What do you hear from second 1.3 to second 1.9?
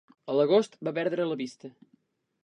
la vista.